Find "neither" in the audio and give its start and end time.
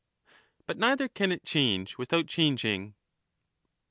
0.79-1.07